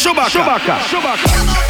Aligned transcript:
Chewbacca. 0.00 0.30
Chewbacca. 0.30 0.78
Chewbacca. 0.88 1.60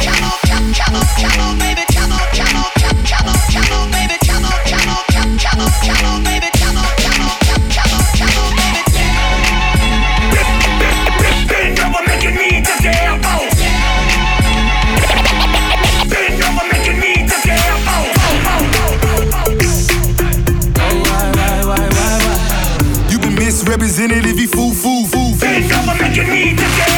Representative, 23.67 24.39
you 24.39 24.47
fool, 24.47 24.73
fool, 24.73 25.05
fool. 25.05 25.37
Bend 25.39 25.71
over, 25.71 25.95
make 26.01 26.15
you 26.17 26.23
need 26.23 26.57
to 26.57 26.63
get 26.63 26.90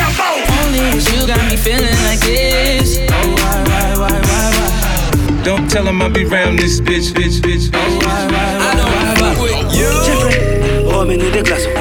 Tell 5.74 5.88
him 5.88 6.04
I 6.04 6.08
be 6.08 6.24
round 6.24 6.60
this 6.60 6.80
bitch, 6.80 7.14
bitch, 7.14 7.42
bitch. 7.42 7.72
bitch. 7.72 8.04
I 8.06 8.76
don't 8.78 9.18
fuck 9.18 9.42
with 9.42 9.74
you. 9.74 10.86
Warm 10.86 11.10
oh, 11.10 11.14
in 11.14 11.18
the 11.18 11.42
glass. 11.42 11.73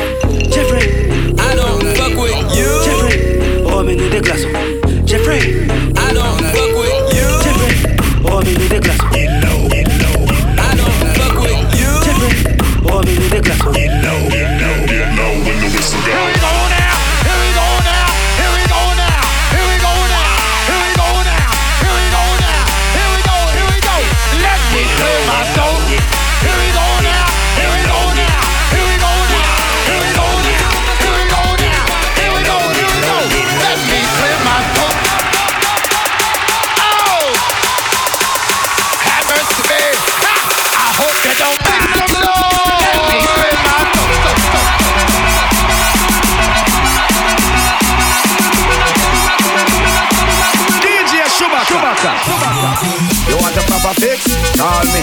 Kabaka. 52.03 53.31
You 53.31 53.37
want 53.39 53.55
a 53.55 53.63
proper 53.71 53.95
fix? 54.01 54.27
Call 54.59 54.83
me. 54.91 55.03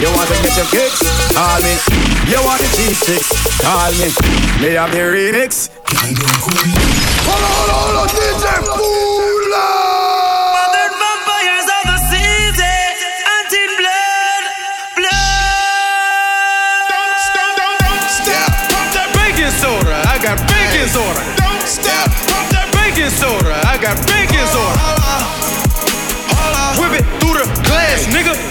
You 0.00 0.08
want 0.16 0.28
to 0.32 0.36
get 0.40 0.56
your 0.56 0.64
kicks? 0.72 1.04
Call 1.36 1.60
me. 1.60 1.76
You 2.24 2.40
want 2.44 2.60
the 2.60 2.68
cheap 2.72 2.96
chicks? 3.04 3.28
Call 3.60 3.92
me. 4.00 4.08
Me 4.60 4.72
have 4.74 4.90
the 4.90 5.04
remix. 5.12 5.68
Hold 7.28 7.44
on, 7.44 7.52
hold 7.52 7.68
on, 7.68 7.76
hold 7.84 7.96
on, 8.00 8.08
DJ 8.08 8.46
Fula! 8.64 9.88
Soda, 19.58 19.96
I 20.06 20.20
got 20.22 20.38
baking 20.46 20.86
soda. 20.88 21.24
Don't 21.36 21.66
step, 21.66 22.06
pump 22.28 22.52
that 22.52 22.70
baking 22.70 23.10
soda. 23.10 23.58
I 23.66 23.76
got 23.80 23.96
baking 24.06 24.46
soda 24.52 24.97
ass 27.98 28.06
nigga. 28.14 28.47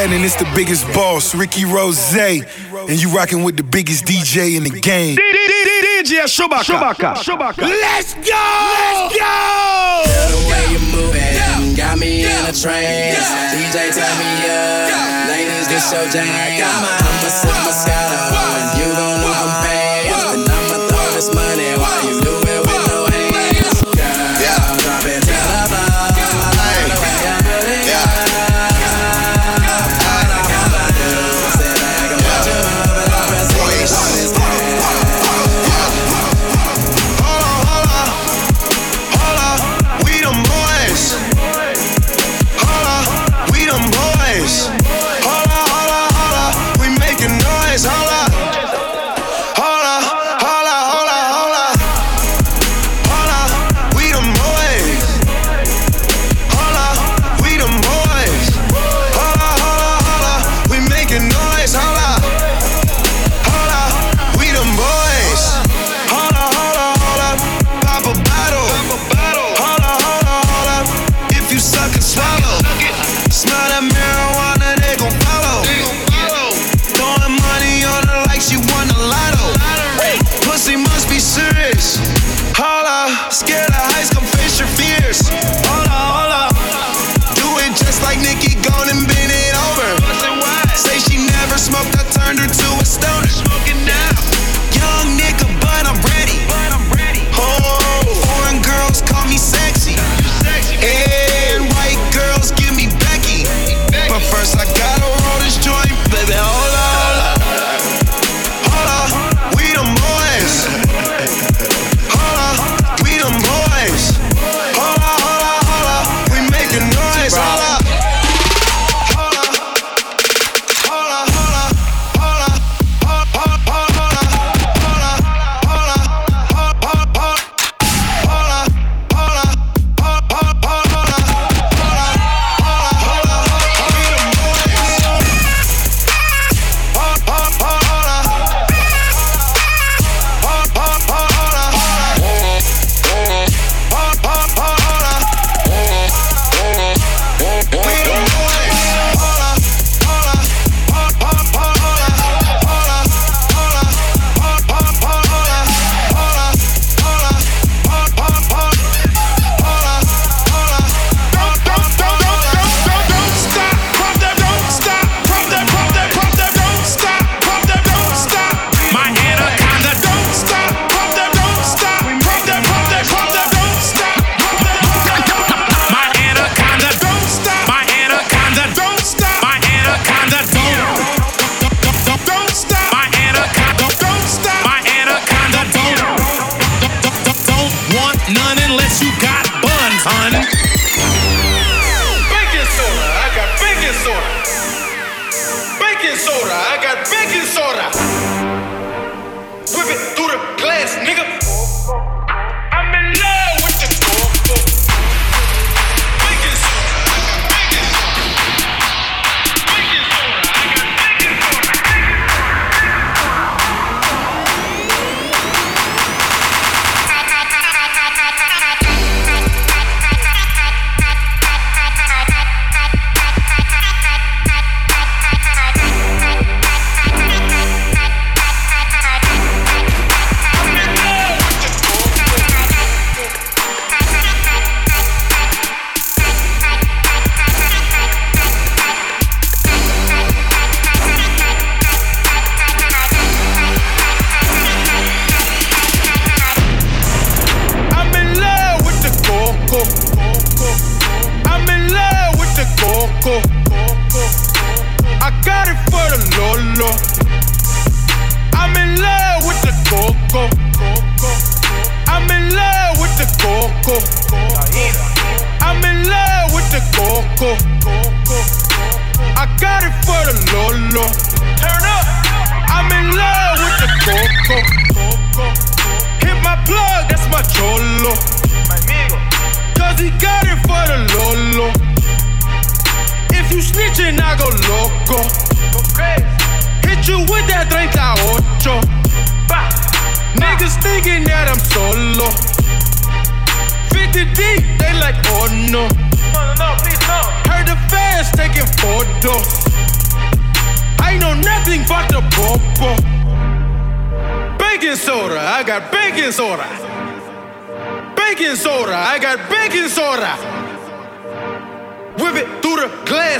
Aladdin, 0.06 0.24
it's 0.24 0.36
the 0.36 0.48
biggest 0.54 0.86
boss, 0.94 1.34
Ricky 1.34 1.64
Rose. 1.64 1.98
And 2.14 3.02
you 3.02 3.10
rocking 3.10 3.42
with 3.42 3.56
the 3.56 3.64
biggest 3.64 4.04
DJ 4.04 4.56
in 4.56 4.62
the 4.62 4.70
game. 4.70 5.16
DJ 5.18 6.30
Chewbacca. 6.30 7.18
Chewbacca. 7.18 7.66
Let's 7.66 8.14
go! 8.14 8.22
Let's 8.22 9.18
go! 9.18 10.06
The 10.30 10.38
way 10.46 10.62
you're 10.70 10.86
moving 10.94 11.74
got 11.74 11.98
me 11.98 12.22
in 12.22 12.46
a 12.46 12.54
trance. 12.54 13.18
DJ, 13.50 13.90
turn 13.98 14.14
me 14.22 14.46
up. 14.46 15.26
Ladies, 15.26 15.66
get 15.66 15.82
your 15.90 16.06
jam. 16.06 16.22
I'm 16.22 16.84
a, 16.86 16.94
I'm 16.94 17.26
a, 17.26 17.34
I'm 17.34 17.66
a. 17.66 18.78
You 18.78 18.86
gon' 18.94 19.18
know 19.18 19.34
I'm 19.34 19.50
paying. 19.66 20.14
And 20.38 20.46
I'ma 20.46 20.86
throw 20.86 21.06
this 21.18 21.34
money 21.34 21.75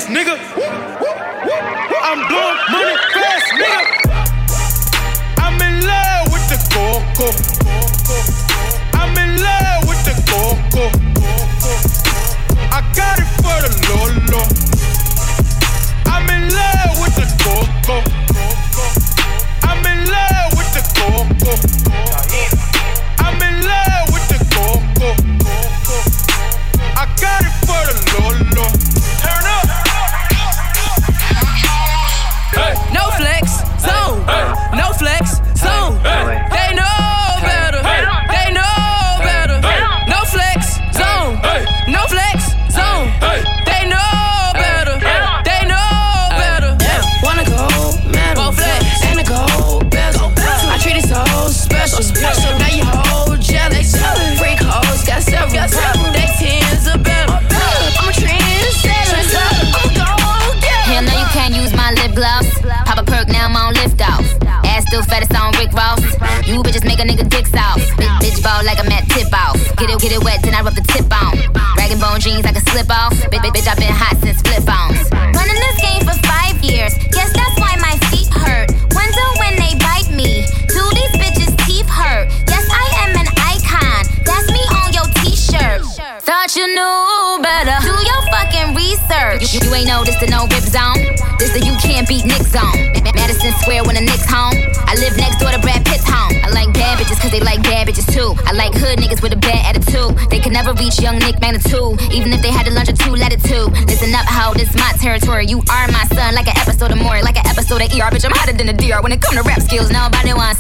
nigga. 0.09 0.39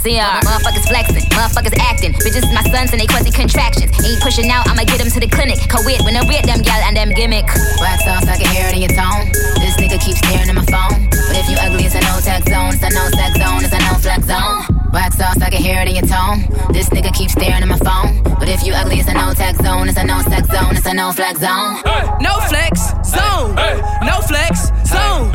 See 0.06 0.16
ya. 0.16 0.38
Motherfuckers 0.46 0.86
flexing, 0.86 1.26
motherfuckers 1.34 1.74
acting. 1.82 2.12
Bitches 2.22 2.46
my 2.54 2.62
sons 2.70 2.94
and 2.94 3.00
they 3.00 3.06
quasi 3.06 3.30
contractions. 3.30 3.90
Ain't 4.06 4.22
pushing 4.22 4.50
out, 4.50 4.68
I'ma 4.68 4.84
get 4.86 4.98
them 5.02 5.10
to 5.10 5.20
the 5.20 5.26
clinic. 5.26 5.58
Co-ed 5.68 6.06
when 6.06 6.14
I 6.14 6.22
read 6.30 6.44
them 6.46 6.62
gal 6.62 6.80
and 6.86 6.96
them 6.96 7.10
gimmick. 7.10 7.46
Wax 7.82 8.06
off, 8.06 8.22
I 8.30 8.38
can 8.38 8.46
hear 8.54 8.66
it 8.70 8.74
in 8.78 8.82
your 8.86 8.94
tone. 8.94 9.26
This 9.58 9.74
nigga 9.82 9.98
keeps 9.98 10.22
staring 10.22 10.48
at 10.48 10.54
my 10.54 10.66
phone. 10.70 11.10
But 11.10 11.34
if 11.34 11.50
you 11.50 11.56
ugly, 11.58 11.84
it's 11.84 11.98
a 11.98 12.02
no 12.06 12.20
tech 12.22 12.46
zone. 12.46 12.74
It's 12.74 12.82
a 12.86 12.90
no 12.94 13.04
sex 13.10 13.32
zone. 13.42 13.64
It's 13.64 13.74
a 13.74 13.80
no 13.82 13.94
flex 13.98 14.22
zone. 14.26 14.75
Wax 14.96 15.20
off, 15.20 15.36
I 15.42 15.50
can 15.50 15.60
hear 15.60 15.78
it 15.82 15.88
in 15.88 15.96
your 15.96 16.08
tone. 16.08 16.48
This 16.72 16.88
nigga 16.88 17.12
keeps 17.12 17.32
staring 17.32 17.60
at 17.60 17.68
my 17.68 17.76
phone. 17.76 18.22
But 18.40 18.48
if 18.48 18.64
you 18.64 18.72
ugly, 18.72 18.96
it's 18.96 19.06
a 19.10 19.12
no 19.12 19.34
tech 19.34 19.54
zone. 19.56 19.90
It's 19.90 19.98
a 19.98 20.04
no 20.04 20.22
sex 20.22 20.48
zone. 20.48 20.72
It's 20.74 20.86
a 20.86 20.94
no 20.94 21.12
flex 21.12 21.38
zone. 21.38 21.84
Hey. 21.84 22.08
No 22.24 22.40
flex 22.48 22.80
zone. 23.04 23.52
Hey. 23.60 23.76
No 24.08 24.24
flex 24.24 24.72
zone. 24.88 25.28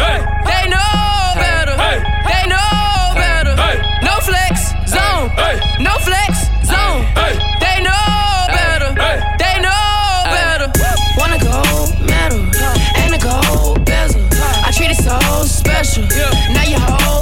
They 0.49 0.65
know 0.65 0.97
better. 1.37 1.77
They 1.77 2.43
know 2.49 3.13
better. 3.13 3.53
No 4.01 4.17
flex 4.25 4.73
zone. 4.89 5.29
Hey. 5.37 5.61
No 5.77 5.93
flex 6.01 6.49
zone. 6.65 7.05
Hey. 7.13 7.37
They 7.61 7.85
know 7.85 8.09
better. 8.49 8.97
Hey. 8.97 9.21
They 9.37 9.61
know 9.61 10.25
better. 10.33 10.73
Want 11.21 11.37
a 11.37 11.39
gold 11.45 11.93
medal 12.09 12.41
and 12.97 13.13
a 13.13 13.21
gold 13.21 13.85
bezel. 13.85 14.25
I 14.65 14.73
treat 14.73 14.89
it 14.89 14.97
so 14.97 15.21
special. 15.45 16.09
Now 16.49 16.65
you 16.65 16.81
whole 16.81 17.20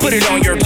put 0.00 0.12
it 0.12 0.28
on 0.30 0.42
your 0.42 0.56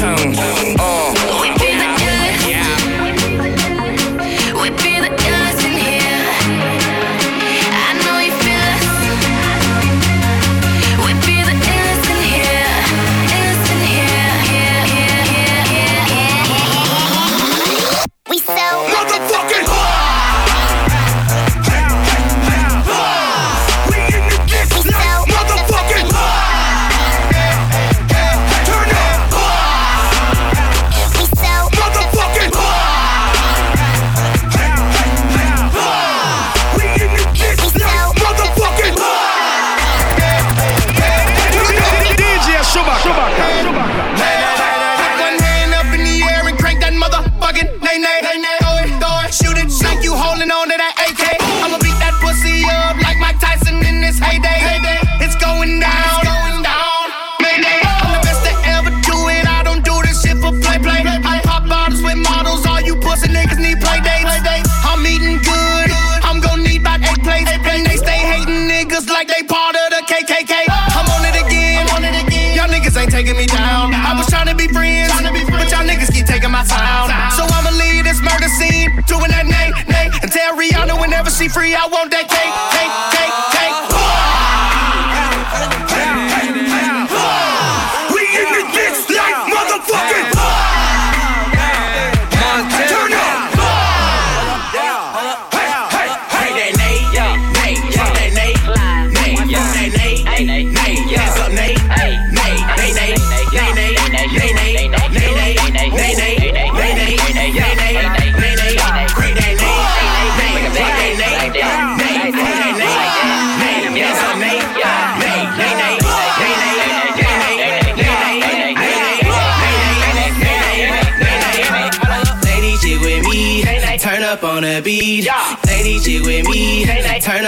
free, 81.49 81.75
I 81.75 81.87
want 81.89 82.11
that 82.11 82.29
cake, 82.29 82.55
cake, 82.73 83.21
cake. 83.21 83.44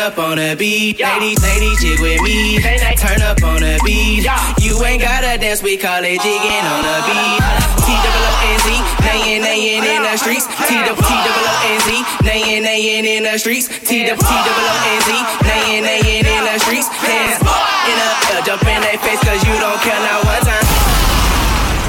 up 0.06 0.18
on 0.22 0.38
the 0.38 0.54
beat. 0.54 1.00
Yeah. 1.02 1.18
Ladies, 1.18 1.42
ladies, 1.42 1.82
jig 1.82 1.98
with 1.98 2.22
me. 2.22 2.62
Turn 2.94 3.18
up 3.26 3.42
on 3.42 3.58
the 3.58 3.74
beat. 3.82 4.22
Yeah. 4.22 4.38
You 4.62 4.78
ain't 4.86 5.02
gotta 5.02 5.34
dance, 5.34 5.62
we 5.66 5.76
call 5.76 5.98
it 5.98 6.22
jigging 6.22 6.66
on 6.70 6.82
the 6.86 6.96
beat. 7.10 7.42
T 7.82 7.90
double 7.90 8.30
N 8.46 8.58
Z, 8.62 8.70
nayin' 9.02 9.42
nayin' 9.42 9.82
in 9.82 10.06
the 10.06 10.14
streets. 10.14 10.46
T 10.46 10.78
double 10.86 11.02
T 11.02 11.10
double 11.10 11.50
N 11.66 11.80
Z, 11.82 11.90
nayin' 12.22 12.62
nayin' 12.62 13.02
in 13.02 13.26
the 13.26 13.34
streets. 13.34 13.66
T 13.66 14.06
double 14.06 14.22
T 14.22 14.30
double 14.30 14.70
N 14.94 15.00
Z, 15.02 15.10
nayin' 15.42 15.82
nayin' 15.82 16.22
in 16.22 16.42
the 16.46 16.54
streets. 16.62 16.86
Hands 16.86 17.42
up 17.42 17.66
in 17.90 17.98
the 17.98 18.06
air, 18.30 18.46
jump 18.46 18.62
in 18.62 18.78
their 18.86 18.98
face, 19.02 19.18
cause 19.26 19.42
you 19.42 19.58
don't 19.58 19.80
care 19.82 19.98
not 20.06 20.22
one 20.22 20.42
time. 20.46 20.62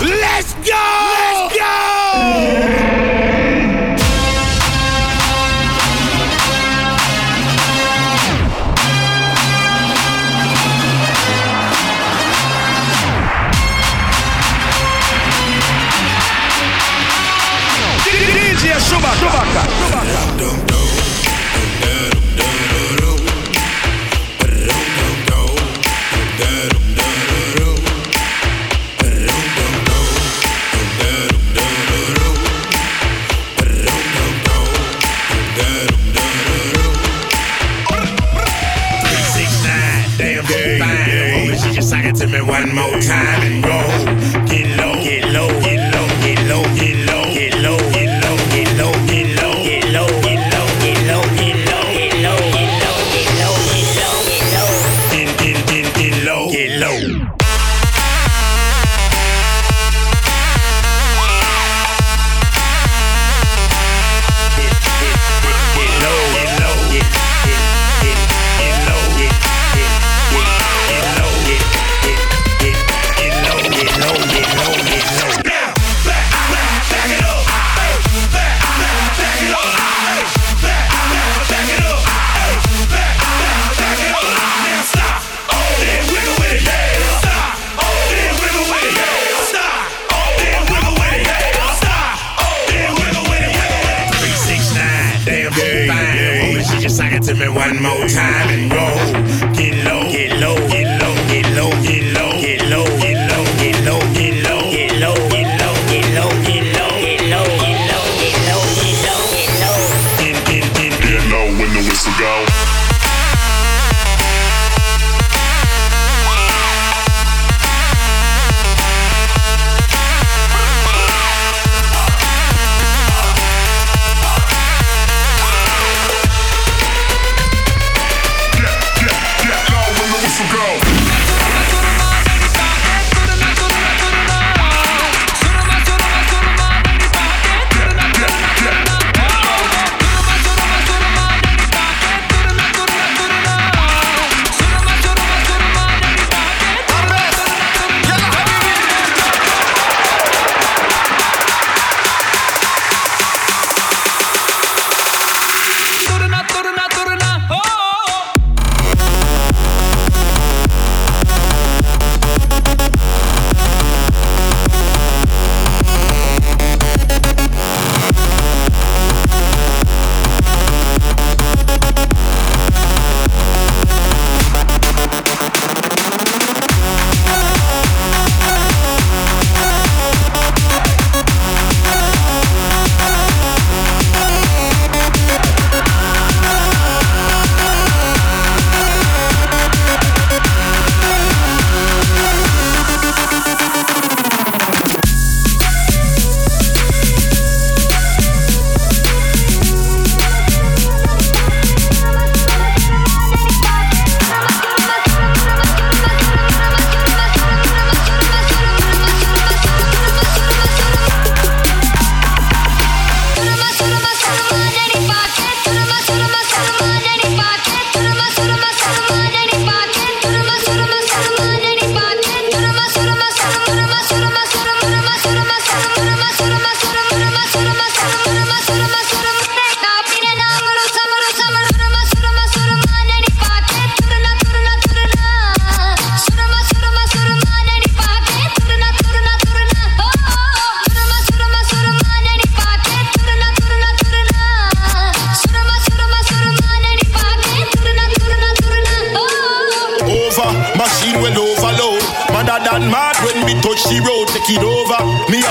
Let's 0.01 0.57
go! 0.65 0.73
Let's 0.73 1.53
go! 1.53 1.67
DJ 18.57 18.73
Chewbacca. 18.79 19.67
Chewbacca. 19.91 20.76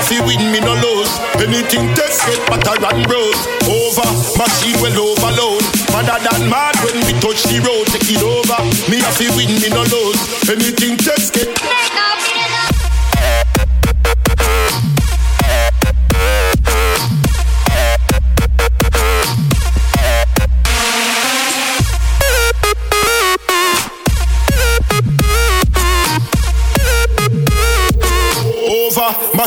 Fi 0.07 0.19
win, 0.23 0.51
me 0.51 0.59
no 0.59 0.73
lose. 0.73 1.11
Anything 1.35 1.93
test 1.93 2.25
get 2.25 2.39
better 2.49 2.79
and 2.79 3.03
bros. 3.07 3.35
Over, 3.67 4.07
machine 4.39 4.79
well 4.81 5.11
overload. 5.11 5.63
Madder 5.91 6.19
than 6.23 6.49
mad 6.49 6.75
when 6.83 6.95
we 7.05 7.13
touch 7.19 7.43
the 7.43 7.59
road, 7.59 7.85
take 7.91 8.09
it 8.15 8.23
over. 8.23 8.59
Me 8.89 8.99
a 9.03 9.11
fi 9.11 9.27
win, 9.35 9.51
me 9.59 9.69
no 9.69 9.83
lose. 9.83 10.49
Anything 10.49 10.97
test 10.97 11.33
get. 11.33 11.76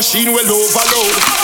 Machine 0.01 0.33
well 0.33 0.49
overload. 0.49 1.40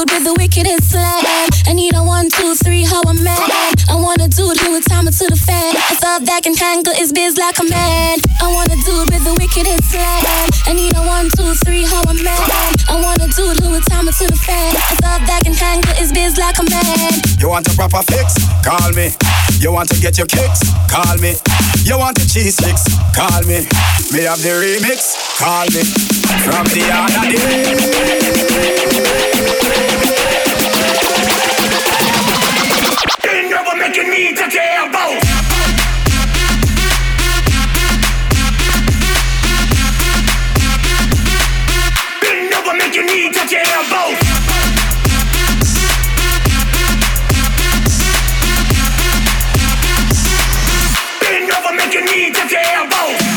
Dude 0.00 0.10
with 0.10 0.24
the 0.24 0.34
wickedest 0.34 0.90
slang. 0.90 1.24
I 1.66 1.72
need 1.72 1.94
a 1.94 2.02
one, 2.02 2.28
two, 2.28 2.54
three, 2.54 2.84
how 2.84 3.02
I'm 3.06 3.22
mad. 3.22 3.59
I 4.10 4.18
want 4.18 4.26
a 4.26 4.36
dude 4.36 4.58
who 4.58 4.74
would 4.74 4.82
time 4.90 5.06
it 5.06 5.14
to 5.22 5.30
the 5.30 5.38
fan. 5.38 5.70
A 5.70 5.94
thought 5.94 6.26
that 6.26 6.42
can 6.42 6.58
handle 6.58 6.90
his 6.98 7.14
biz 7.14 7.38
like 7.38 7.54
a 7.62 7.66
man. 7.70 8.18
I 8.42 8.50
want 8.50 8.66
a 8.66 8.78
dude 8.82 9.06
with 9.06 9.22
the 9.22 9.38
wickedest 9.38 9.86
slang. 9.86 10.50
I 10.66 10.74
need 10.74 10.98
a 10.98 11.02
one, 11.06 11.30
two, 11.38 11.54
three, 11.62 11.86
how 11.86 12.02
I'm. 12.10 12.18
I 12.18 12.98
want 12.98 13.22
a 13.22 13.30
dude 13.30 13.62
who 13.62 13.70
would 13.70 13.86
time 13.86 14.10
it 14.10 14.18
to 14.18 14.26
the 14.26 14.34
fan. 14.34 14.74
A 14.74 14.98
thought 14.98 15.22
that 15.30 15.46
can 15.46 15.54
handle 15.54 15.94
his 15.94 16.10
biz 16.10 16.42
like 16.42 16.58
a 16.58 16.66
man. 16.66 17.22
You 17.38 17.54
want 17.54 17.70
a 17.70 17.74
proper 17.78 18.02
fix? 18.10 18.34
Call 18.66 18.90
me. 18.98 19.14
You 19.62 19.70
want 19.70 19.86
to 19.94 19.96
get 20.02 20.18
your 20.18 20.26
kicks? 20.26 20.58
Call 20.90 21.14
me. 21.22 21.38
You 21.86 21.94
want 21.94 22.18
the 22.18 22.26
cheese 22.26 22.58
sticks? 22.58 22.82
Call 23.14 23.46
me. 23.46 23.62
Me 24.10 24.26
have 24.26 24.42
the 24.42 24.58
remix? 24.58 25.14
Call 25.38 25.70
me. 25.70 25.86
From 26.42 26.66
the 26.74 26.82
other 26.90 27.30
day. 27.30 28.50
Bend 33.18 33.52
over, 33.52 33.76
make 33.76 33.96
your 33.96 34.08
knee 34.08 34.34
touch 34.34 34.54
your 34.54 34.62
elbow. 34.62 35.18
Bend 42.20 42.54
over, 42.54 42.74
make 42.76 42.94
your 42.94 43.04
knee 43.04 43.30
touch 43.32 43.52
your 52.52 52.60
elbow. 52.60 53.29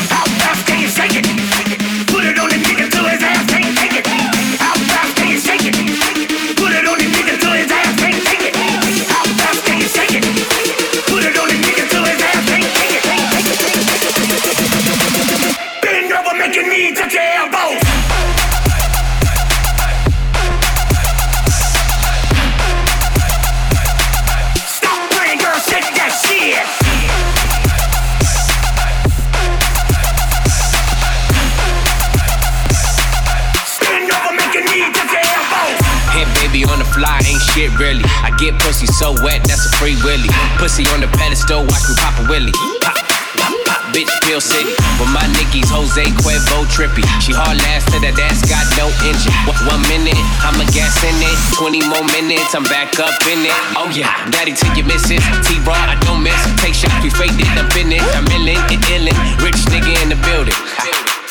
Shit 37.54 37.70
really. 37.78 38.02
I 38.26 38.34
get 38.36 38.58
pussy 38.58 38.86
so 38.86 39.14
wet, 39.22 39.46
that's 39.46 39.64
a 39.64 39.70
free 39.78 39.94
willy. 40.02 40.28
Pussy 40.58 40.82
on 40.90 41.00
the 41.00 41.08
pedestal, 41.14 41.62
watch 41.62 41.86
me 41.86 41.94
pop 42.02 42.18
a 42.18 42.26
willy. 42.26 42.50
Pop, 42.82 42.98
pop, 43.38 43.54
pop, 43.64 43.82
bitch, 43.94 44.10
Pill 44.26 44.42
City. 44.42 44.74
With 44.98 45.10
my 45.14 45.22
Nickies, 45.38 45.70
Jose 45.70 46.02
Cuervo 46.18 46.66
trippy. 46.66 47.06
She 47.22 47.30
hard 47.30 47.56
last 47.62 47.86
to 47.94 48.02
that 48.02 48.18
ass 48.18 48.42
got 48.50 48.66
no 48.74 48.90
engine. 49.06 49.30
One, 49.70 49.82
minute, 49.86 50.18
I'ma 50.42 50.66
gas 50.74 50.98
in 51.06 51.14
it. 51.22 51.38
20 51.54 51.86
more 51.86 52.02
minutes, 52.10 52.58
I'm 52.58 52.66
back 52.66 52.98
up 52.98 53.14
in 53.30 53.46
it. 53.46 53.54
Oh 53.78 53.86
yeah, 53.94 54.10
daddy 54.34 54.52
till 54.52 54.74
you 54.74 54.82
miss 54.82 55.06
it. 55.14 55.22
T-Raw, 55.46 55.78
I 55.78 55.94
don't 56.02 56.26
miss. 56.26 56.38
Take 56.58 56.74
shots, 56.74 56.98
we 57.06 57.10
faked 57.10 57.38
it, 57.38 57.46
I'm 57.54 57.70
finished. 57.70 58.02
I'm 58.18 58.26
illin' 58.34 58.58
and 58.66 58.82
illin'. 58.90 59.16
Rich 59.38 59.70
nigga 59.70 59.94
in 60.02 60.10
the 60.10 60.18
building. 60.26 60.58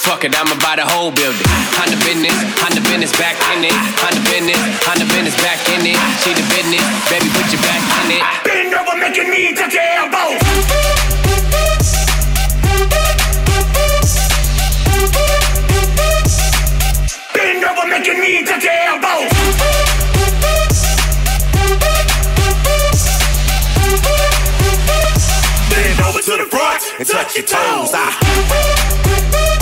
Fuck 0.04 0.26
it, 0.26 0.36
I'ma 0.36 0.60
buy 0.60 0.76
the 0.76 0.84
whole 0.84 1.16
building. 1.16 1.47
Honda 1.80 1.95
business, 2.04 2.36
Honda 2.60 2.84
business 2.84 3.16
back 3.16 3.39
in 3.56 3.64
it. 3.64 3.72
Honda 4.04 4.20
business, 4.28 4.60
Honda 4.84 5.08
business 5.08 5.32
back 5.39 5.64
in 5.72 5.80
it. 5.80 5.95
She 6.20 6.36
the 6.36 6.43
business, 6.51 6.84
baby, 7.08 7.32
put 7.32 7.47
your 7.47 7.64
back 7.64 7.80
in 8.04 8.20
it. 8.20 8.24
Bend 8.43 8.76
over, 8.76 8.99
make 8.99 9.16
your 9.16 9.32
knee 9.32 9.56
touch 9.56 9.72
your 9.72 9.88
elbow. 9.95 10.36
Bend 17.32 17.64
over, 17.64 17.88
make 17.88 18.06
your 18.06 18.20
knee 18.20 18.43
touch 18.43 18.64
your 18.68 18.76
elbow. 18.91 19.24
Bend 25.72 25.99
over 26.04 26.20
to 26.20 26.34
the 26.43 26.47
front 26.51 26.84
and 26.99 27.08
touch 27.08 27.36
your 27.38 27.45
toes. 27.47 27.91
Ah. 27.95 29.53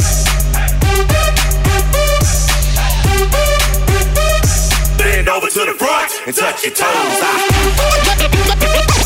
Bend 4.98 5.30
over 5.30 5.48
to 5.48 5.66
the 5.66 5.76
front 5.78 6.12
and 6.28 6.36
touch 6.36 6.64
your 6.64 6.74
toes. 6.74 6.88
Ah. 6.88 9.01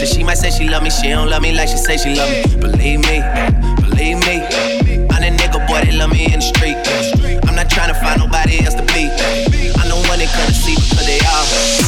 So 0.00 0.06
she 0.06 0.24
might 0.24 0.38
say 0.38 0.50
she 0.50 0.66
love 0.66 0.82
me, 0.82 0.88
she 0.88 1.10
don't 1.10 1.28
love 1.28 1.42
me 1.42 1.52
like 1.52 1.68
she 1.68 1.76
say 1.76 1.98
she 1.98 2.14
love 2.14 2.30
me. 2.30 2.56
Believe 2.56 3.00
me, 3.00 3.20
believe 3.84 4.16
me. 4.24 4.40
I'm 5.12 5.20
the 5.20 5.28
nigga 5.36 5.60
boy 5.68 5.84
that 5.84 5.92
love 5.92 6.10
me 6.10 6.24
in 6.24 6.40
the 6.40 6.40
street. 6.40 6.78
I'm 7.46 7.54
not 7.54 7.68
trying 7.68 7.92
to 7.92 8.00
find 8.00 8.18
nobody 8.18 8.64
else 8.64 8.76
to 8.76 8.82
be. 8.94 9.12
I'm 9.76 9.88
the 9.92 10.02
one 10.08 10.18
they 10.18 10.24
couldn't 10.24 10.54
see 10.54 10.74
because 10.74 11.04
they 11.04 11.20
all. 11.28 11.79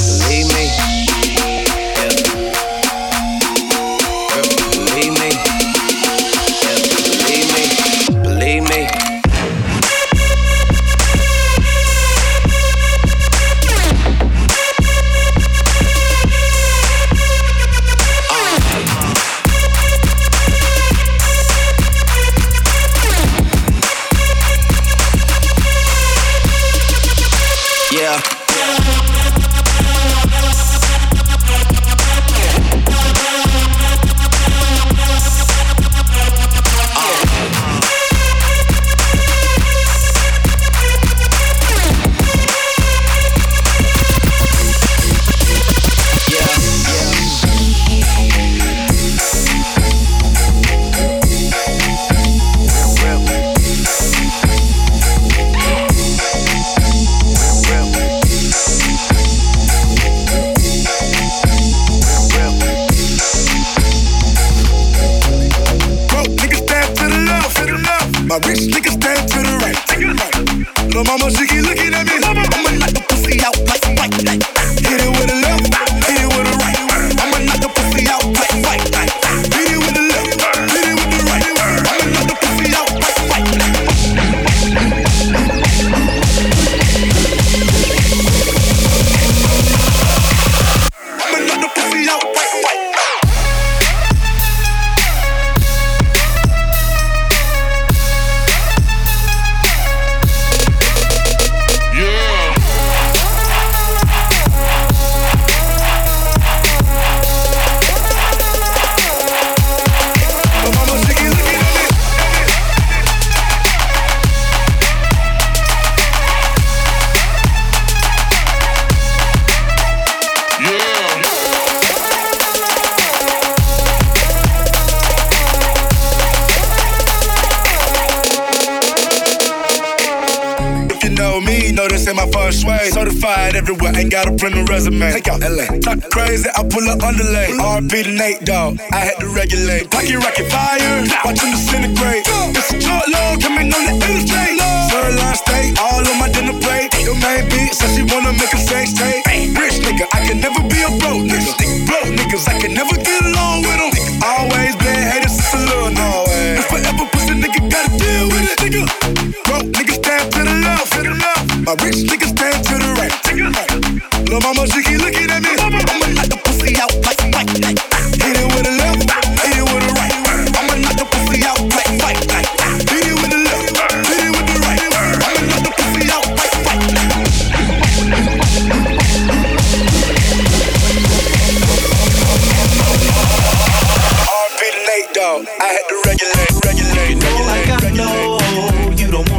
We 140.02 140.16
rock 140.16 140.40
it. 140.40 140.51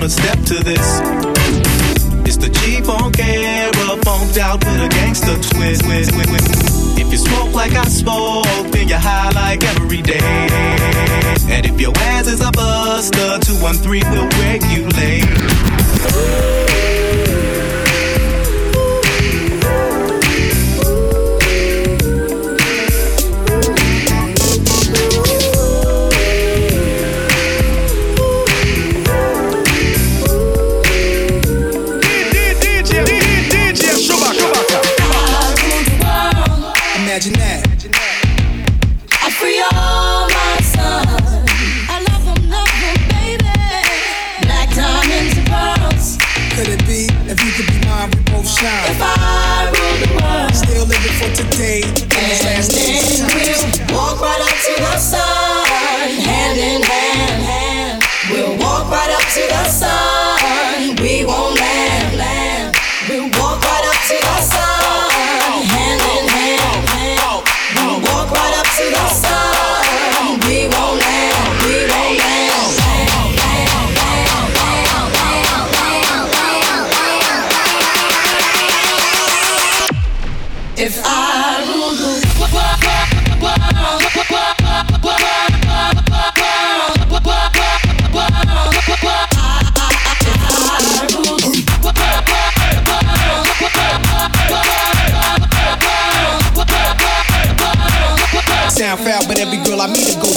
want 0.04 0.12
to 0.12 0.22
step 0.22 0.40
to 0.44 0.56
this. 0.64 1.00
It's 2.28 2.36
the 2.36 2.50
G-Funk 2.50 3.18
era, 3.20 3.72
funked 4.04 4.38
out 4.38 4.60
with 4.60 4.84
a 4.84 4.90
gangster 4.90 5.36
twist. 5.36 5.84
twist, 5.84 6.12
twist, 6.12 6.30
twist. 6.30 7.00
If 7.00 7.10
you 7.10 7.18
smoke 7.18 7.54
like 7.54 7.72
I 7.72 7.86
smoke, 7.86 8.46
then 8.72 8.90
you 8.90 8.96
high 8.96 9.32
like 9.32 9.64
every 9.64 10.02
day. 10.02 10.20
And 11.48 11.66
if 11.66 11.80
your 11.80 11.94
ass 11.96 12.28
is 12.28 12.42
a 12.42 12.52
buster, 12.52 13.40
213 13.46 14.04
will 14.12 14.28
regulate. 14.44 16.73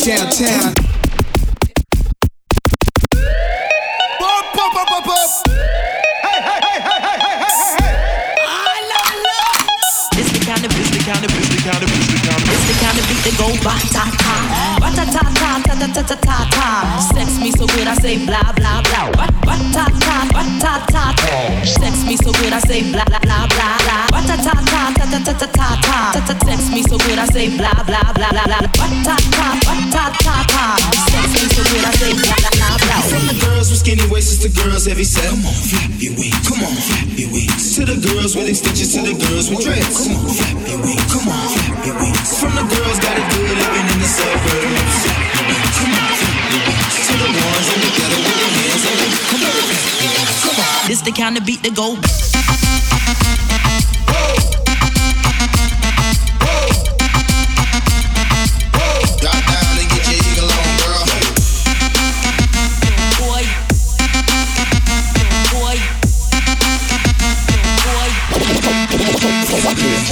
That 0.06 0.86
go 13.36 13.48
ba 13.64 13.74
ta 13.92 14.04
ta, 14.22 14.34
ba 14.80 14.88
ta 14.94 15.04
ta 15.04 15.22
ta 15.34 15.50
ta 15.66 15.74
ta 15.74 15.86
ta 15.92 16.02
ta 16.02 16.16
ta 16.16 16.36
ta. 16.54 16.68
Sex 17.14 17.38
me 17.40 17.50
so 17.50 17.66
good 17.66 17.86
I 17.86 17.94
say 17.96 18.24
blah 18.24 18.52
blah 18.56 18.80
blah. 18.82 19.10
Ba 19.18 19.26
ba 19.44 19.56
ta 19.74 19.84
ta 20.04 20.16
ba 20.32 20.42
ta 20.62 20.74
ta. 20.92 21.04
Sex 21.64 22.04
me 22.06 22.16
so 22.16 22.32
good 22.32 22.52
I 22.52 22.60
say 22.60 22.82
blah 22.92 23.04
blah 23.04 23.20
blah 23.20 23.46
blah 23.48 23.76
blah. 23.84 24.05
Ba 24.16 24.24
ta 24.24 24.32
ta 24.40 24.56
ta 24.64 24.80
ta 24.96 25.04
ta 25.12 25.18
ta 25.20 25.32
ta 25.36 25.46
ta 25.52 25.68
ta. 25.84 25.98
Ta 26.16 26.20
ta 26.24 26.34
sex 26.48 26.72
me 26.72 26.80
so 26.88 26.96
good 26.96 27.20
I 27.20 27.26
say 27.28 27.52
blah 27.52 27.84
blah 27.84 28.00
blah 28.16 28.32
blah 28.32 28.48
blah. 28.48 28.64
Ba 28.64 28.86
ta 29.04 29.12
ta 29.36 29.46
ba 29.60 29.74
ta 29.92 30.04
ta 30.24 30.34
ta. 30.48 30.64
Sex 31.12 31.36
me 31.36 31.44
so 31.52 31.60
good 31.68 31.84
I 31.84 31.92
say 32.00 32.16
blah 32.16 32.32
blah 32.56 32.80
blah. 32.80 33.00
From 33.12 33.28
the 33.28 33.36
girls 33.44 33.68
with 33.68 33.84
skinny 33.84 34.08
waists 34.08 34.40
to 34.40 34.48
girls 34.48 34.88
heavy 34.88 35.04
set. 35.04 35.28
Come 35.28 35.44
on, 35.44 35.52
flap 35.68 35.92
your 36.00 36.16
wings. 36.16 36.40
Come 36.48 36.64
on, 36.64 36.72
flap 36.72 37.12
your 37.12 37.28
wings. 37.28 37.76
To 37.76 37.84
the 37.84 38.00
girls 38.08 38.32
with 38.32 38.48
extensions, 38.48 38.96
to 38.96 39.04
the 39.04 39.12
girls 39.20 39.52
with 39.52 39.60
dreads. 39.60 40.08
Come 40.08 40.16
on, 40.16 40.32
flap 40.32 40.64
your 40.64 40.80
wings. 40.80 41.06
Come 41.12 41.28
on, 41.28 41.48
flap 41.52 41.84
your 41.84 41.96
wings. 42.00 42.28
From 42.40 42.52
the 42.56 42.64
girls 42.72 42.96
got 43.04 43.20
it 43.20 43.26
good 43.36 43.52
living 43.52 43.84
in 43.84 43.98
the 44.00 44.08
suburbs. 44.08 44.96
Flap 45.04 45.28
your 45.36 45.44
wings. 45.44 45.76
Come 45.76 45.92
on, 45.92 46.08
flap 46.16 46.40
your 46.56 46.64
wings. 46.64 47.04
To 47.04 47.12
the 47.20 47.28
ones 47.36 47.68
in 47.68 47.78
the 47.84 47.90
ghetto 48.00 48.16
with 48.24 48.36
their 48.40 48.52
hands 48.64 48.84
up. 48.88 48.96
Come 49.28 49.44
on. 49.44 49.60
Come 50.40 50.56
on. 50.56 50.88
This 50.88 51.04
the 51.04 51.12
kind 51.12 51.36
of 51.36 51.44
beat 51.44 51.60
that 51.68 51.76
go. 51.76 52.00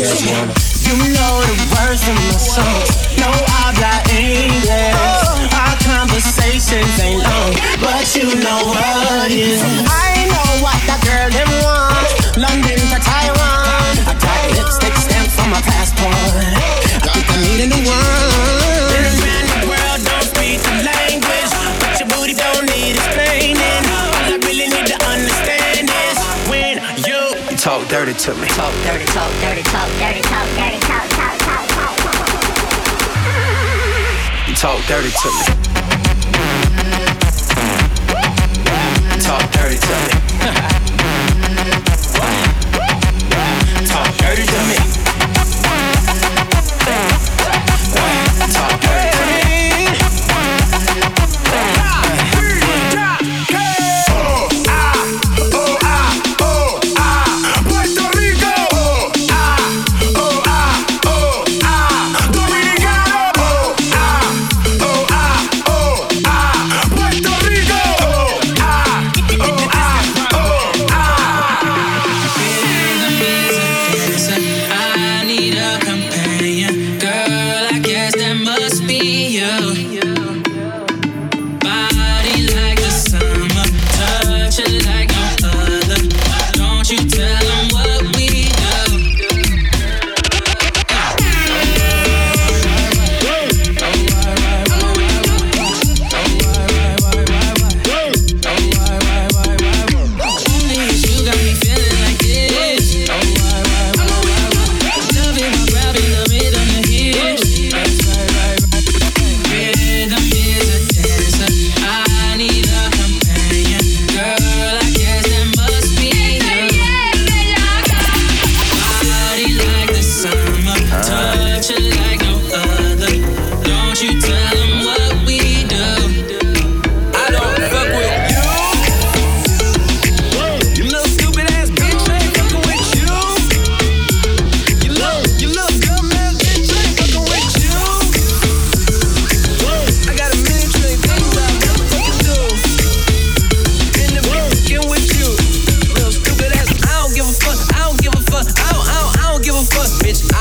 You 0.05 0.11
know 1.16 1.40
the 1.48 1.57
words 1.72 2.05
in 2.05 2.14
my 2.28 2.36
songs. 2.36 3.16
No 3.16 3.32
habla 3.48 4.05
English. 4.12 4.92
Our 5.48 5.76
conversations 5.80 7.00
ain't 7.00 7.24
long, 7.24 7.57
but 7.80 8.05
you 8.12 8.36
know 8.36 8.68
what 8.68 9.32
is. 9.32 9.64
I 9.64 10.28
know 10.28 10.61
what 10.61 10.76
that 10.84 11.00
girl 11.09 11.32
them 11.32 11.48
want. 11.64 12.36
London 12.36 12.84
to 12.92 12.98
Taiwan. 13.00 13.96
I 14.05 14.12
got 14.20 14.44
lipstick 14.52 14.92
stamp 14.92 15.28
for 15.32 15.48
my 15.48 15.62
passport. 15.64 16.12
I 16.12 17.09
think 17.09 17.24
I 17.32 17.36
need 17.40 17.64
a 17.64 17.66
new 17.72 17.88
one. 17.88 18.03
Dirty 28.05 28.18
to 28.18 28.34
me. 28.34 28.46
talk 28.48 28.74
dirty, 28.84 29.07
talk 29.07 29.32
dirty, 29.40 29.62
talk 29.62 29.88
dirty, 29.98 30.20
talk 30.20 30.46
dirty, 30.59 30.78
talk, 30.80 31.09
talk, 31.09 31.38
talk, 31.38 31.66
talk, 31.68 31.96
talk. 31.96 32.26
Talk 34.57 34.86
dirty 34.86 35.09
to 35.09 35.28
me. 35.30 35.44
Talk 39.20 39.50
dirty 39.52 39.78
to 39.78 39.88
me. 39.88 40.14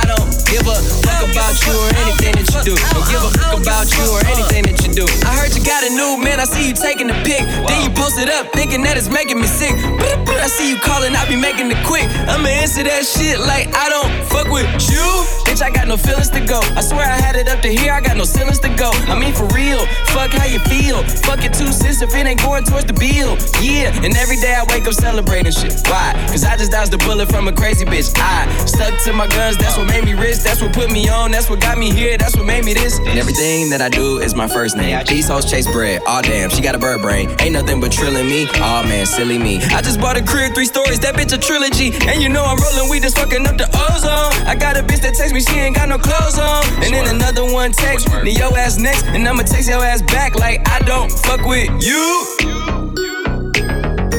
I 0.03 0.05
don't 0.05 0.27
give 0.45 0.67
a 0.67 0.75
fuck 0.99 1.23
about 1.31 1.55
you 1.63 1.71
or 1.71 1.87
anything 2.03 2.35
that 2.35 2.47
you 2.51 2.61
do. 2.61 2.75
Don't 2.75 3.07
give 3.07 3.23
a 3.23 3.31
fuck 3.39 3.55
about 3.55 3.87
you 3.95 4.03
or 4.11 4.19
anything 4.27 4.63
that 4.63 4.71
you 4.71 4.77
do. 4.77 4.82
I 4.93 5.33
heard 5.41 5.55
you 5.57 5.65
got 5.65 5.81
a 5.81 5.89
new 5.89 6.21
man, 6.21 6.39
I 6.39 6.45
see 6.45 6.69
you 6.69 6.75
taking 6.75 7.07
the 7.07 7.17
pic. 7.25 7.41
Then 7.65 7.81
you 7.81 7.89
post 7.97 8.19
it 8.21 8.29
up, 8.29 8.53
thinking 8.53 8.83
that 8.83 8.93
it's 8.93 9.09
making 9.09 9.41
me 9.41 9.47
sick. 9.47 9.73
I 9.73 10.45
see 10.45 10.69
you 10.69 10.77
calling, 10.77 11.15
I 11.15 11.25
be 11.25 11.35
making 11.35 11.71
it 11.73 11.81
quick. 11.81 12.05
I'ma 12.29 12.45
answer 12.61 12.83
that 12.83 13.01
shit 13.01 13.39
like 13.41 13.73
I 13.73 13.89
don't 13.89 14.11
fuck 14.29 14.53
with 14.53 14.69
you. 14.93 15.01
Bitch, 15.49 15.65
I 15.65 15.73
got 15.73 15.87
no 15.87 15.97
feelings 15.97 16.29
to 16.37 16.45
go. 16.45 16.61
I 16.77 16.81
swear 16.81 17.09
I 17.09 17.17
had 17.17 17.35
it 17.35 17.49
up 17.49 17.61
to 17.65 17.73
here, 17.73 17.91
I 17.91 18.01
got 18.01 18.17
no 18.17 18.23
ceilings 18.23 18.59
to 18.61 18.69
go. 18.77 18.91
I 19.09 19.17
mean, 19.17 19.33
for 19.33 19.49
real, 19.49 19.81
fuck 20.13 20.29
how 20.29 20.45
you 20.45 20.59
feel. 20.69 21.01
Fuck 21.25 21.41
it 21.41 21.57
two 21.57 21.73
cents 21.73 22.05
if 22.05 22.13
it 22.13 22.27
ain't 22.27 22.41
going 22.41 22.63
towards 22.63 22.85
the 22.85 22.93
bill. 22.93 23.33
Yeah, 23.65 23.89
and 24.05 24.13
every 24.13 24.37
day 24.37 24.53
I 24.53 24.61
wake 24.69 24.85
up 24.85 24.93
celebrating 24.93 25.51
shit. 25.51 25.73
Why? 25.89 26.13
Cause 26.29 26.45
I 26.45 26.53
just 26.53 26.69
dodged 26.69 26.93
a 26.93 27.01
bullet 27.01 27.33
from 27.33 27.47
a 27.47 27.53
crazy 27.53 27.85
bitch. 27.85 28.13
I 28.21 28.45
stuck 28.69 28.93
to 29.09 29.13
my 29.13 29.25
guns, 29.25 29.57
that's 29.57 29.75
what 29.75 29.87
made 29.87 30.05
me 30.05 30.13
rich. 30.13 30.45
That's 30.45 30.61
what 30.61 30.69
put 30.71 30.91
me 30.91 31.09
on, 31.09 31.31
that's 31.31 31.49
what 31.49 31.61
got 31.61 31.79
me 31.79 31.89
here, 31.89 32.15
that's 32.17 32.37
what 32.37 32.45
made 32.45 32.63
me 32.63 32.75
this. 32.75 32.99
And 32.99 33.17
everything 33.17 33.71
that 33.71 33.81
I 33.81 33.89
do 33.89 34.19
is 34.19 34.35
my 34.35 34.47
first 34.47 34.77
name. 34.77 34.82
These 35.13 35.27
hoes 35.27 35.45
chase 35.45 35.69
bread. 35.71 36.01
Aw, 36.07 36.21
damn, 36.21 36.49
she 36.49 36.59
got 36.59 36.73
a 36.73 36.79
bird 36.79 37.01
brain. 37.01 37.29
Ain't 37.39 37.53
nothing 37.53 37.79
but 37.79 37.91
trilling 37.91 38.25
me. 38.25 38.47
Aw, 38.47 38.83
man, 38.83 39.05
silly 39.05 39.37
me. 39.37 39.61
I 39.65 39.79
just 39.81 40.01
bought 40.01 40.17
a 40.17 40.23
crib, 40.23 40.55
three 40.55 40.65
stories, 40.65 40.99
that 41.01 41.13
bitch 41.13 41.31
a 41.33 41.37
trilogy. 41.37 41.93
And 42.09 42.19
you 42.19 42.29
know 42.29 42.43
I'm 42.43 42.57
rolling 42.57 42.89
weed, 42.89 43.03
just 43.03 43.17
fucking 43.17 43.45
up 43.45 43.57
the 43.57 43.69
ozone. 43.71 44.33
I 44.47 44.55
got 44.55 44.75
a 44.75 44.81
bitch 44.81 45.01
that 45.01 45.13
text 45.13 45.33
me, 45.33 45.41
she 45.41 45.55
ain't 45.59 45.75
got 45.75 45.87
no 45.87 45.99
clothes 45.99 46.39
on. 46.39 46.65
And 46.83 46.93
then 46.93 47.13
another 47.13 47.45
one 47.45 47.71
text 47.71 48.11
me, 48.23 48.31
your 48.31 48.57
ass 48.57 48.77
next. 48.77 49.05
And 49.05 49.27
I'ma 49.27 49.43
text 49.43 49.69
your 49.69 49.85
ass 49.85 50.01
back 50.01 50.35
like 50.35 50.67
I 50.67 50.79
don't 50.79 51.11
fuck 51.11 51.45
with 51.45 51.69
you. 51.79 52.03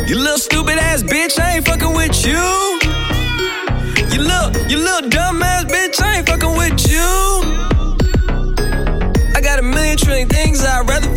You 0.06 0.16
little 0.16 0.38
stupid 0.38 0.78
ass 0.78 1.02
bitch, 1.02 1.40
I 1.40 1.56
ain't 1.56 1.66
fucking 1.66 1.92
with 1.92 2.24
you. 2.24 2.38
You 4.14 4.22
little, 4.22 4.54
you 4.70 4.78
little 4.78 5.10
dumb 5.10 5.42
ass 5.42 5.64
bitch, 5.64 6.00
I 6.00 6.18
ain't 6.18 6.28
fucking 6.28 6.56
with 6.56 6.88
you. 6.88 7.43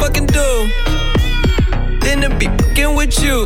fucking 0.07 0.27
do. 0.27 0.69
Then 1.99 2.21
to 2.21 2.29
be 2.39 2.45
fucking 2.45 2.95
with 2.95 3.21
you. 3.21 3.43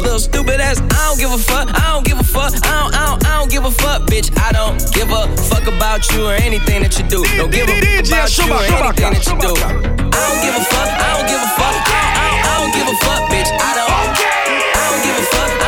Little 0.00 0.18
stupid 0.18 0.60
ass, 0.60 0.80
I 0.80 1.08
don't 1.08 1.18
give 1.18 1.32
a 1.32 1.38
fuck, 1.38 1.68
I 1.74 1.92
don't 1.92 2.06
give 2.06 2.18
a 2.18 2.24
fuck, 2.24 2.54
I 2.64 2.70
don't, 2.80 2.94
I 2.94 3.06
don't, 3.06 3.26
I 3.26 3.38
don't 3.38 3.50
give 3.50 3.64
a 3.64 3.70
fuck, 3.70 4.02
bitch. 4.06 4.30
I 4.38 4.52
don't 4.52 4.78
give 4.94 5.10
a 5.10 5.26
fuck 5.50 5.66
about 5.66 6.08
you 6.12 6.24
or 6.24 6.34
anything 6.34 6.82
that 6.82 6.96
you 6.98 7.04
do. 7.08 7.24
Don't 7.36 7.50
give 7.50 7.68
a 7.68 7.74
fuck 7.76 8.08
about 8.08 8.38
you 8.38 8.44
or 8.48 8.62
anything 8.62 9.12
that 9.12 9.26
you 9.26 9.36
do. 9.36 9.52
I 9.52 9.72
don't 10.24 10.40
give 10.40 10.54
a 10.54 10.64
fuck, 10.72 10.88
I 10.88 11.08
don't 11.12 11.28
give 11.28 11.42
a 11.42 11.50
fuck, 11.58 11.76
I 11.76 12.14
don't, 12.24 12.40
I 12.40 12.54
don't, 12.56 12.72
give 12.72 12.88
a 12.88 12.96
fuck, 13.04 13.22
bitch. 13.28 13.50
I 13.52 13.70
don't, 13.76 13.90
I 13.90 14.04
don't 14.88 15.02
give 15.04 15.18
a 15.18 15.26
fuck. 15.34 15.67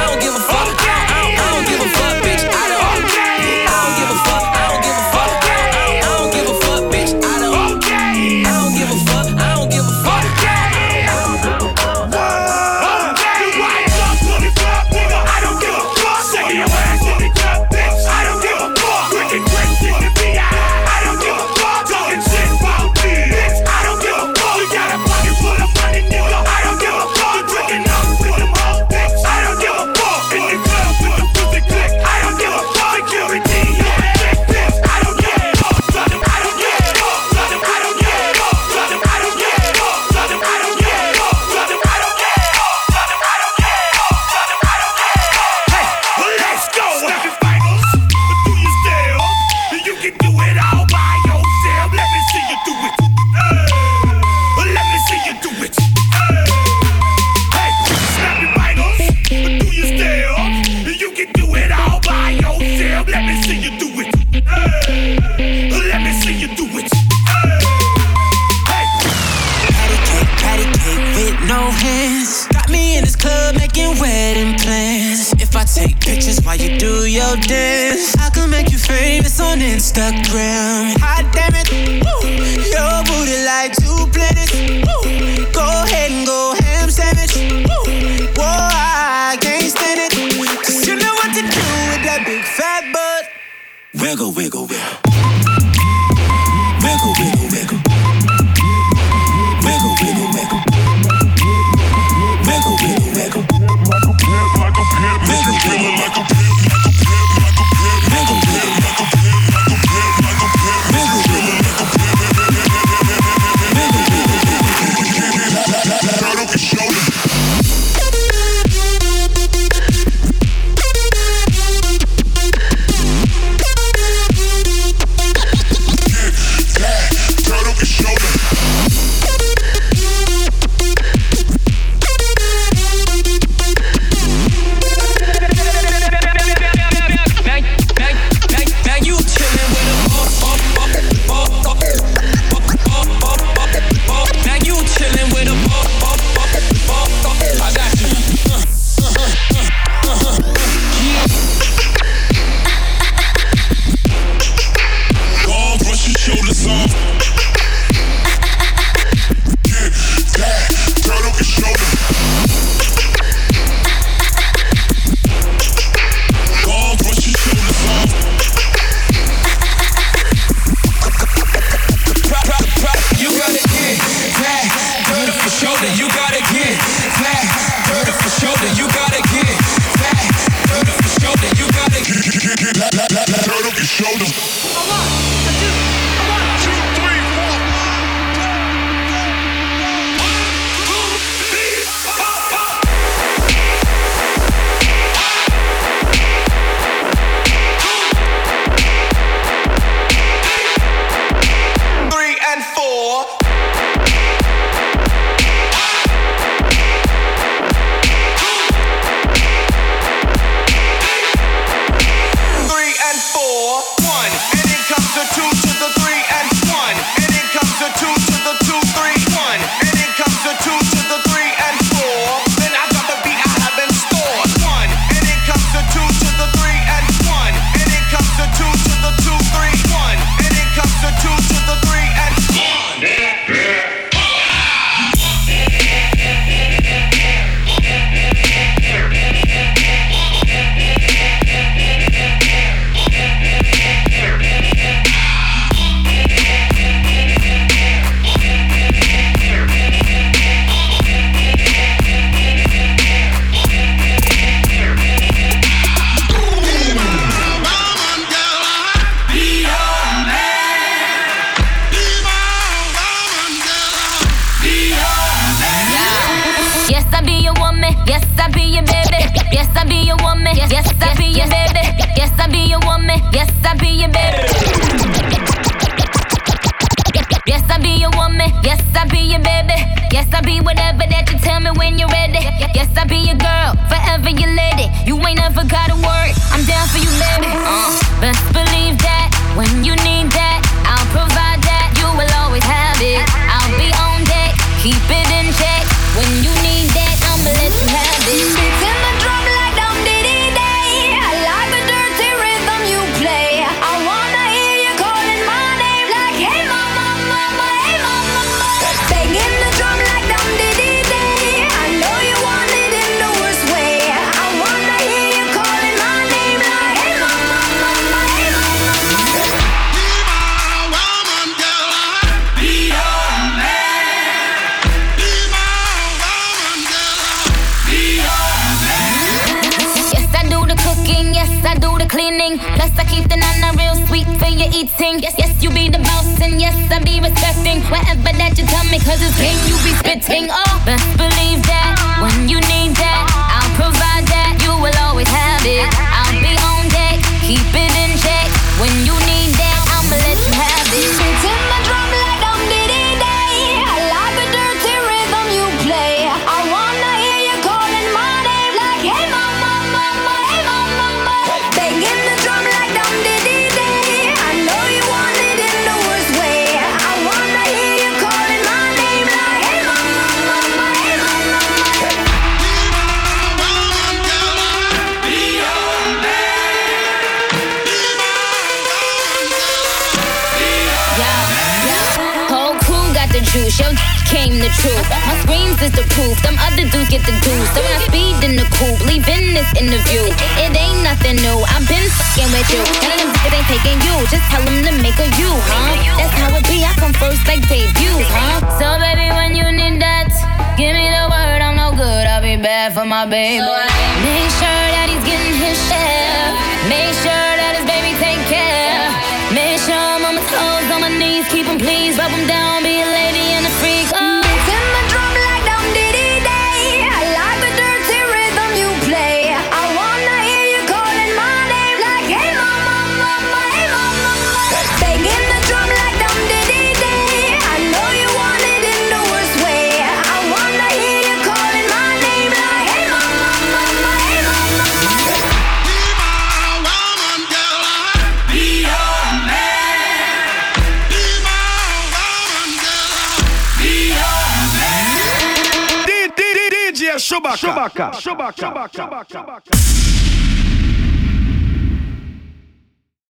DJ 447.50 447.56
Chewbacca. 447.56 448.10
Chewbacca. 448.12 448.88
Chewbacca. 448.88 449.24
Chewbacca. 449.26 449.79